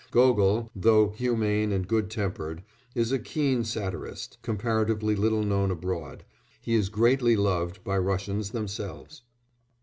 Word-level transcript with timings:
Gogol, 0.09 0.71
though 0.75 1.09
humane 1.11 1.71
and 1.71 1.87
good 1.87 2.09
tempered, 2.09 2.63
is 2.95 3.11
a 3.11 3.19
keen 3.19 3.63
satirist; 3.63 4.39
comparatively 4.41 5.15
little 5.15 5.43
known 5.43 5.69
abroad, 5.69 6.23
he 6.59 6.73
is 6.73 6.89
greatly 6.89 7.35
loved 7.35 7.83
by 7.83 7.99
Russians 7.99 8.49
themselves. 8.49 9.21